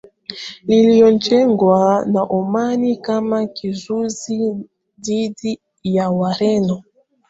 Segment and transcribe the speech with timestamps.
[0.67, 4.57] lililojengwa na Omani kama kizuizi
[4.99, 6.83] dhidi ya Wareno